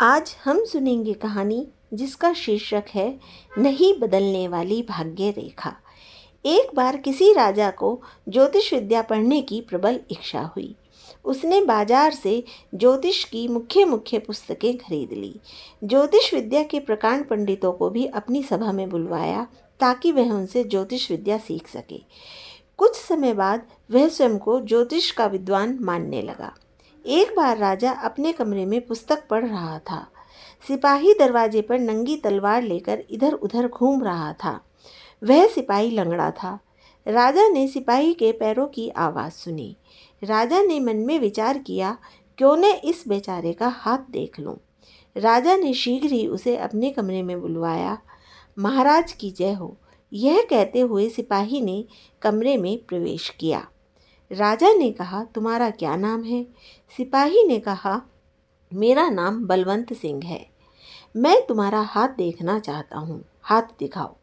आज 0.00 0.34
हम 0.44 0.64
सुनेंगे 0.64 1.12
कहानी 1.12 1.66
जिसका 1.94 2.32
शीर्षक 2.32 2.84
है, 2.94 3.08
नहीं 3.58 3.92
बदलने 4.00 4.48
वाली 4.48 4.80
भाग्य 4.82 5.30
रेखा. 5.30 5.72
एक 6.44 6.74
बार 6.74 6.96
किसी 6.96 7.32
राजा 7.32 7.70
को 7.70 8.00
ज्योतिष 8.28 8.72
विद्या 8.74 9.02
पढ़ने 9.02 9.40
की 9.42 9.60
प्रबल 9.60 9.98
इच्छा 10.10 10.40
हुई। 10.56 10.74
उसने 11.24 11.60
बाज़ार 11.60 12.12
से 12.12 12.42
ज्योतिष 12.74 13.22
की 13.24 13.46
मुख्य 13.48 13.84
मुख्य 13.84 14.18
पुस्तकें 14.18 14.76
खरीद 14.78 15.12
ली। 15.12 15.34
ज्योतिष 15.84 16.32
विद्या 16.34 16.62
के 16.62 16.80
प्रकांड 16.80 17.24
पंडितों 17.28 17.72
को 17.72 17.90
भी 17.90 18.06
अपनी 18.06 18.42
सभा 18.42 18.72
में 18.72 18.88
बुलवाया 18.90 19.46
ताकि 19.80 20.12
वह 20.12 20.32
उनसे 20.32 20.64
ज्योतिष 20.64 21.10
विद्या 21.10 21.38
सीख 21.38 21.68
सके। 21.68 22.02
कुछ 22.78 22.96
समय 22.96 23.34
बाद 23.34 23.66
वह 23.90 24.08
स्वयं 24.08 24.38
को 24.38 24.60
ज्योतिष 24.60 25.10
का 25.10 25.26
विद्वान 25.26 25.78
मानने 25.80 26.22
लगा। 26.22 26.54
एक 27.06 27.36
बार 27.36 27.58
राजा 27.58 27.92
अपने 27.92 28.32
कमरे 28.32 28.66
में 28.66 28.86
पुस्तक 28.86 29.28
पढ़ 29.28 29.46
रहा 29.46 29.78
था। 29.78 30.06
सिपाही 30.68 31.14
दरवाजे 31.14 31.62
पर 31.62 31.78
नंगी 31.78 32.16
तलवार 32.16 32.62
लेकर 32.62 33.04
इधर 33.10 33.32
उधर 33.32 33.68
घूम 33.68 34.02
रहा 34.02 34.32
था। 34.32 34.60
वह 35.24 35.46
सिपाही 35.46 35.90
लंगड़ा 35.90 36.30
था। 36.30 36.58
राजा 37.08 37.48
ने 37.48 37.68
सिपाही 37.68 38.14
के 38.14 38.32
पैरों 38.32 38.66
की 38.66 38.88
आवाज़ 38.88 39.32
सुनी। 39.32 39.76
राजा 40.24 40.62
ने 40.62 40.80
मन 40.80 40.96
में 40.96 41.18
विचार 41.18 41.58
किया, 41.58 41.98
क्यों 42.38 42.56
न 42.56 42.64
इस 42.64 43.04
बेचारे 43.08 43.52
का 43.52 43.68
हाथ 43.68 43.98
देख 44.10 44.40
लूँ। 44.40 44.56
राजा 45.16 45.56
ने 45.56 45.74
शीघ्र 45.74 46.08
ही 46.08 46.26
उसे 46.26 46.56
अपने 46.56 46.90
कमरे 46.90 47.22
में 47.22 47.40
बुलवाया। 47.40 47.98
महाराज 48.58 49.12
की 49.12 49.30
जय 49.30 49.52
हो। 49.52 49.76
यह 50.12 50.46
कहते 50.50 50.80
हुए 50.80 51.08
सिपाही 51.08 51.60
ने 51.60 51.84
कमरे 52.22 52.56
में 52.56 52.78
प्रवेश 52.88 53.28
किया। 53.28 53.66
राजा 54.32 54.74
ने 54.74 54.90
कहा, 54.90 55.24
तुम्हारा 55.24 55.70
क्या 55.70 55.96
नाम 55.96 56.24
है? 56.24 56.46
सिपाही 56.96 57.46
ने 57.46 57.58
कहा, 57.58 58.02
मेरा 58.74 59.08
नाम 59.08 59.46
बलवंत 59.46 59.92
सिंह 59.92 60.24
है। 60.24 60.46
मैं 61.16 61.46
तुम्हारा 61.46 61.80
हाथ 61.80 62.08
देखना 62.08 62.58
चाहता 62.58 62.98
हूँ। 62.98 63.24
हाथ 63.42 63.62
दिखाओ। 63.62 64.16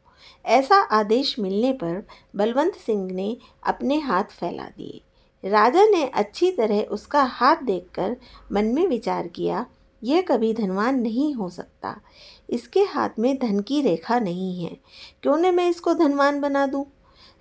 ऐसा 0.46 0.76
आदेश 0.76 1.40
मिलने 1.40 1.74
पर 1.74 2.08
बलवंत 2.36 2.74
सिंह 2.76 3.12
ने 3.12 3.38
अपने 3.64 4.00
हाथ 4.00 4.24
फैला 4.24 4.64
दिए। 4.64 5.02
राजा 5.50 5.86
ने 5.86 6.08
अच्छी 6.08 6.52
तरह 6.52 6.82
उसका 6.82 7.24
हाथ 7.24 7.56
देखकर 7.56 8.18
मन 8.52 8.66
में 8.66 8.88
विचार 8.88 9.28
किया, 9.28 9.66
यह 10.04 10.22
कभी 10.22 10.54
धनवान 10.54 11.00
नहीं 11.00 11.34
हो 11.34 11.50
सकता। 11.50 12.02
इसके 12.50 12.80
हाथ 12.80 13.10
में 13.20 13.38
धन 13.38 13.60
की 13.60 13.82
रेखा 13.82 14.20
नहीं 14.20 14.66
है। 14.66 14.78
क्यों 15.24 15.38
न 15.38 15.56
मैं 15.56 15.70
इसको 15.70 15.94
धनवान 15.94 16.42
बना 16.42 16.68
दूँ? 16.68 16.86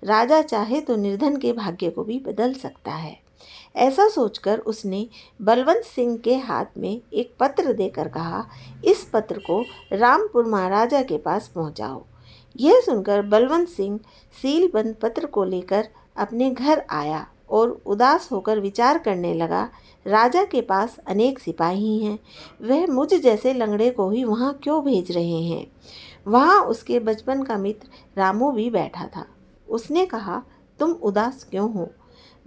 राजा 0.03 0.41
चाहे 0.41 0.81
तो 0.81 0.95
निर्धन 0.95 1.37
के 1.37 1.53
भाग्य 1.53 1.89
को 1.89 2.03
भी 2.03 2.19
बदल 2.19 2.53
सकता 2.53 2.91
है। 2.91 3.17
ऐसा 3.75 4.07
सोचकर 4.09 4.59
उसने 4.59 5.07
बलवंत 5.41 5.83
सिंह 5.83 6.17
के 6.17 6.35
हाथ 6.35 6.65
में 6.77 7.01
एक 7.13 7.33
पत्र 7.39 7.73
देकर 7.73 8.07
कहा, 8.07 8.45
इस 8.85 9.09
पत्र 9.13 9.39
को 9.39 9.61
रामपुर 9.93 10.45
महाराजा 10.45 11.01
के 11.01 11.17
पास 11.17 11.47
पहुंचाओ। 11.47 12.03
यह 12.59 12.81
सुनकर 12.81 13.21
बलवंत 13.21 13.69
सिंह 13.69 13.99
सील 14.41 14.69
बंद 14.73 14.95
पत्र 15.01 15.25
को 15.25 15.43
लेकर 15.43 15.87
अपने 16.17 16.49
घर 16.51 16.85
आया 16.89 17.27
और 17.49 17.81
उदास 17.85 18.29
होकर 18.31 18.59
विचार 18.59 18.97
करने 18.97 19.33
लगा, 19.33 19.69
राजा 20.07 20.43
के 20.43 20.61
पास 20.61 20.97
अनेक 21.07 21.39
सिपाही 21.39 21.97
हैं। 21.99 22.19
वह 22.61 22.87
मुझ 22.87 23.13
जैसे 23.13 23.53
लंगड़े 23.53 23.89
को 23.91 24.09
ही 24.09 24.23
वहाँ 24.23 24.59
क्यों 24.63 24.83
भेज 24.83 25.11
रहे 25.11 25.41
हैं? 25.41 25.67
वहाँ 26.27 26.61
उसके 26.61 26.99
बचपन 26.99 27.43
का 27.43 27.57
मित्र 27.57 27.87
रामू 28.17 28.51
भी 28.51 28.69
बैठा 28.69 29.05
था। 29.05 29.25
उसने 29.69 30.05
कहा, 30.05 30.43
तुम 30.79 30.91
उदास 30.91 31.43
क्यों 31.43 31.73
हो? 31.73 31.89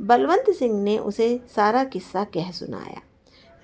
बलवंत 0.01 0.51
सिंह 0.51 0.83
ने 0.83 0.99
उसे 0.99 1.41
सारा 1.57 1.85
किस्सा 1.85 2.25
कह 2.25 2.51
सुनाया। 2.51 3.01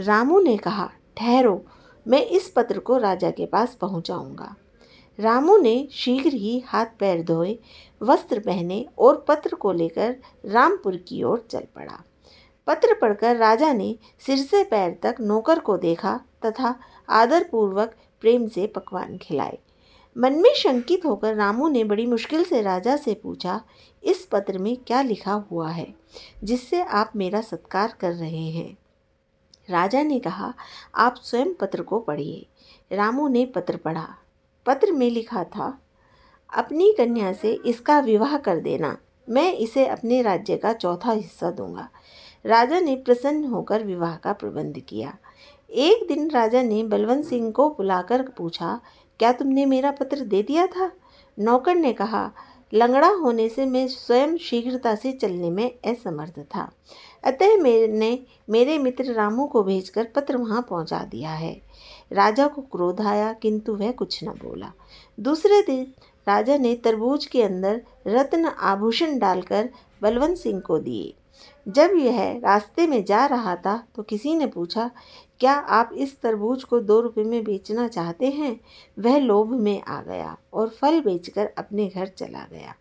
रामू 0.00 0.40
ने 0.40 0.56
कहा, 0.56 0.90
ठहरो, 1.16 1.64
मैं 2.08 2.26
इस 2.26 2.52
पत्र 2.56 2.78
को 2.78 2.98
राजा 2.98 3.30
के 3.30 3.46
पास 3.46 3.74
पहुंचाऊँगा। 3.74 4.56
रामू 5.20 5.56
ने 5.56 5.88
शीघ्र 5.92 6.30
ही 6.30 6.62
हाथ 6.66 6.86
पैर 7.00 7.22
धोए, 7.22 7.58
वस्त्र 8.02 8.38
पहने 8.38 8.86
और 8.98 9.24
पत्र 9.28 9.54
को 9.54 9.72
लेकर 9.72 10.16
रामपुर 10.46 10.96
की 10.96 11.22
ओर 11.22 11.46
चल 11.50 11.62
पड़ा। 11.76 12.04
पत्र 12.66 12.98
पढ़कर 13.00 13.36
राजा 13.36 13.72
ने 13.72 13.98
सिर 14.26 14.38
से 14.38 14.64
पैर 14.64 14.98
तक 15.02 15.16
नौकर 15.20 15.58
को 15.58 15.76
देखा 15.76 16.20
तथा 16.46 16.78
आदरपूर्वक 17.08 17.94
प्रेम 18.20 18.48
से 18.48 18.66
पकवान 18.66 19.18
खिलाए। 19.18 19.58
मन 20.16 20.32
में 20.32 20.54
शंकित 20.54 21.06
होकर 21.06 21.34
रामू 21.34 21.68
ने 21.68 21.84
बड़ी 21.84 22.06
मुश्किल 22.06 22.44
से 22.44 22.62
राजा 22.62 22.96
से 22.96 23.14
पूछा, 23.14 23.60
इस 24.04 24.28
पत्र 24.32 24.58
में 24.58 24.76
क्या 24.76 25.02
लिखा 25.02 25.32
हुआ 25.32 25.70
है, 25.70 25.94
जिससे 26.44 26.82
आप 26.82 27.12
मेरा 27.16 27.40
सत्कार 27.40 27.94
कर 28.00 28.12
रहे 28.12 28.50
हैं? 28.50 28.76
राजा 29.70 30.02
ने 30.02 30.18
कहा, 30.18 30.54
आप 30.94 31.14
स्वयं 31.22 31.54
पत्र 31.54 31.82
को 31.82 32.00
पढ़िए। 32.00 32.46
रामू 32.92 33.28
ने 33.28 33.46
पत्र 33.46 33.76
पढ़ा। 33.76 34.08
पत्र 34.66 34.92
में 34.92 35.10
लिखा 35.10 35.44
था, 35.44 35.78
अपनी 36.54 36.94
कन्या 36.98 37.32
से 37.32 37.52
इसका 37.66 38.00
विवाह 38.00 38.36
कर 38.36 38.60
देना, 38.60 38.96
मैं 39.28 39.52
इसे 39.52 39.86
अपने 39.86 40.22
राज्य 40.22 40.56
का 40.56 40.72
चौथा 40.72 41.12
हिस्सा 41.12 41.50
दूँगा। 41.50 41.88
राजा 42.46 42.80
ने 42.80 42.96
प्रसन्न 42.96 43.44
होकर 43.44 43.84
विवाह 43.84 44.16
का 44.16 44.32
प्रबंध 44.32 44.78
किया। 44.78 45.16
एक 45.70 46.08
दिन 46.08 46.30
राजा 46.30 46.62
ने 46.62 46.82
बलवंत 46.82 47.24
सिंह 47.24 47.50
को 47.52 47.70
बुलाकर 47.70 48.22
पूछा 48.28 48.80
क्या 49.22 49.32
तुमने 49.32 49.66
मेरा 49.66 49.90
पत्र 49.90 50.20
दे 50.20 50.42
दिया 50.42 50.66
था? 50.66 50.90
नौकर 51.38 51.74
ने 51.74 51.92
कहा, 51.92 52.30
लंगड़ा 52.74 53.08
होने 53.08 53.48
से 53.48 53.66
मैं 53.66 53.88
स्वयं 53.88 54.36
शीघ्रता 54.36 54.94
से 54.94 55.12
चलने 55.12 55.50
में 55.50 55.78
असमर्थ 55.86 56.40
था। 56.40 56.72
अतः 57.24 57.56
मैंने 57.56 58.18
मेरे 58.50 58.78
मित्र 58.78 59.12
रामू 59.12 59.46
को 59.46 59.62
भेजकर 59.62 60.04
पत्र 60.04 60.36
वहाँ 60.36 60.66
पहुँचा 60.70 60.98
दिया 60.98 61.30
है। 61.30 61.62
राजा 62.12 62.46
को 62.46 62.62
क्रोध 62.62 63.00
आया, 63.00 63.32
किंतु 63.32 63.74
वह 63.74 63.92
कुछ 63.92 64.24
न 64.24 64.28
बोला। 64.28 64.72
दूसरे 65.20 65.62
दिन 65.62 65.86
राजा 66.28 66.56
ने 66.56 66.74
तरबूज 66.74 67.26
के 67.26 67.42
अंदर 67.42 67.80
रत्न 68.06 68.44
आभूषण 68.44 69.18
डालकर 69.18 69.68
बलवंत 70.02 70.36
सिंह 70.36 70.60
को 70.60 70.78
दिए। 70.78 71.14
जब 71.68 71.90
यह 71.96 72.40
रास्ते 72.44 72.86
में 72.86 73.04
जा 73.04 73.26
रहा 73.26 73.56
था 73.56 73.88
तो 73.96 74.02
किसी 74.02 74.34
ने 74.34 74.46
पूछा 74.46 74.90
क्या 75.42 75.52
आप 75.52 75.90
इस 75.94 76.20
तरबूज 76.20 76.64
को 76.64 76.80
दो 76.80 77.00
रुपये 77.00 77.24
में 77.24 77.44
बेचना 77.44 77.88
चाहते 77.88 78.30
हैं? 78.30 78.60
वह 78.98 79.18
लोभ 79.18 79.52
में 79.52 79.82
आ 79.82 80.02
गया 80.02 80.36
और 80.52 80.68
फल 80.68 81.00
बेचकर 81.00 81.50
अपने 81.58 81.88
घर 81.88 82.06
चला 82.06 82.46
गया। 82.52 82.74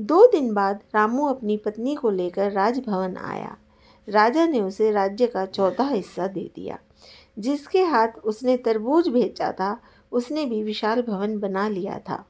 दो 0.00 0.26
दिन 0.26 0.54
बाद 0.54 0.80
रामू 0.94 1.26
अपनी 1.26 1.56
पत्नी 1.56 1.94
को 1.94 2.10
लेकर 2.10 2.52
राजभवन 2.52 3.16
आया। 3.16 3.56
राजा 4.08 4.46
ने 4.46 4.60
उसे 4.60 4.90
राज्य 4.90 5.26
का 5.26 5.46
चौथा 5.46 5.88
हिस्सा 5.88 6.26
दे 6.26 6.50
दिया। 6.56 6.78
जिसके 7.38 7.82
हाथ 7.82 8.08
उसने 8.08 8.56
तरबूज 8.56 9.08
भेजा 9.08 9.52
था, 9.52 9.80
उसने 10.12 10.44
भी 10.44 10.62
विशाल 10.62 11.02
भवन 11.02 11.38
बना 11.38 11.68
लिया 11.68 11.98
था। 11.98 12.24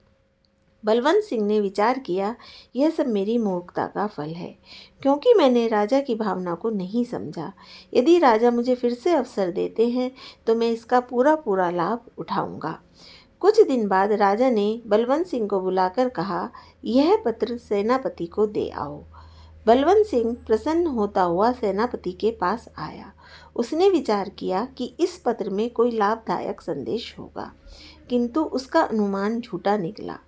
बलवंत 0.87 1.23
सिंह 1.25 1.45
ने 1.47 1.59
विचार 1.61 1.99
किया, 1.99 2.35
यह 2.77 2.91
सब 2.91 3.07
मेरी 3.09 3.37
मूर्खता 3.39 3.87
का 3.87 4.07
फल 4.07 4.31
है, 4.31 4.55
क्योंकि 5.03 5.35
मैंने 5.35 5.67
राजा 5.69 6.01
की 6.01 6.15
भावना 6.15 6.55
को 6.55 6.71
नहीं 6.71 7.05
समझा। 7.05 7.53
यदि 7.93 8.19
राजा 8.19 8.51
मुझे 8.51 8.75
फिर 8.75 8.95
से 8.95 9.15
अवसर 9.15 9.51
देते 9.51 9.89
हैं 9.89 10.11
तो 10.47 10.55
मैं 10.55 10.71
इसका 10.71 11.01
पूरा 11.03 11.35
पूरा 11.37 11.71
लाभ 11.71 12.11
उठाऊँगा। 12.19 12.79
कुछ 13.43 13.61
दिन 13.61 13.87
बाद 13.89 14.13
राजा 14.13 14.51
ने 14.51 14.81
बलवंत 14.87 15.27
सिंह 15.27 15.47
को 15.49 15.61
बुलाकर 15.61 16.09
कहा, 16.11 16.49
यह 16.85 17.17
पत्र 17.25 17.57
सेनापति 17.59 18.27
को 18.27 18.47
दे 18.47 18.69
आओ। 18.71 19.03
बलवंत 19.67 20.07
सिंह 20.07 20.37
प्रसन्न 20.47 20.87
होता 20.87 21.23
हुआ 21.23 21.51
सेनापति 21.53 22.13
के 22.13 22.31
पास 22.31 22.69
आया। 22.79 23.13
उसने 23.57 23.89
विचार 23.91 24.29
किया 24.29 24.65
कि 24.79 24.85
इस 25.01 25.17
पत्र 25.19 25.51
में 25.51 25.69
कोई 25.71 25.91
लाभदायक 25.91 26.61
संदेश 26.61 27.15
होगा, 27.19 27.51
किंतु 28.11 28.43
उसका 28.43 28.81
अनुमान 28.83 29.41
झूठा 29.41 29.77
निकला। 29.77 30.19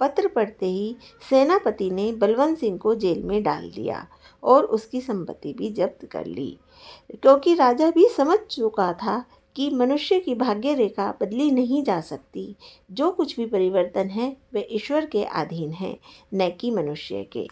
पत्र 0.00 0.28
पढ़ते 0.28 0.66
ही 0.66 0.96
सेनापति 1.30 1.90
ने 1.90 2.12
बलवंत 2.12 2.58
सिंह 2.58 2.78
को 2.78 2.94
जेल 2.94 3.22
में 3.22 3.42
डाल 3.42 3.70
दिया 3.70 4.06
और 4.42 4.64
उसकी 4.64 5.00
संपत्ति 5.00 5.52
भी 5.52 5.70
जब्त 5.70 6.06
कर 6.06 6.26
ली। 6.26 6.58
क्योंकि 7.22 7.54
राजा 7.54 7.90
भी 7.90 8.08
समझ 8.08 8.38
चुका 8.38 8.92
था 8.92 9.24
कि 9.56 9.70
मनुष्य 9.70 10.20
की 10.20 10.34
भाग्य 10.34 10.74
रेखा 10.74 11.14
बदली 11.20 11.50
नहीं 11.50 11.82
जा 11.82 12.00
सकती। 12.00 12.56
जो 12.90 13.10
कुछ 13.10 13.36
भी 13.36 13.46
परिवर्तन 13.46 14.08
है, 14.08 14.36
वे 14.52 14.68
ईश्वर 14.70 15.06
के 15.06 15.24
अधीन 15.24 15.70
है, 15.70 15.98
न 16.34 16.50
कि 16.50 16.70
मनुष्य 16.70 17.24
के। 17.24 17.48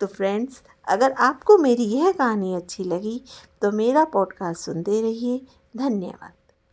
तो 0.00 0.06
फ्रेंड्स, 0.06 0.62
अगर 0.88 1.12
आपको 1.12 1.58
मेरी 1.58 1.84
यह 1.84 2.12
कहानी 2.12 2.54
अच्छी 2.54 2.84
लगी 2.84 3.22
तो 3.62 3.72
मेरा 3.72 4.04
पॉडकास्ट 4.04 4.60
सुनते 4.60 5.00
रहिए। 5.02 5.40
धन्यवाद। 5.76 6.32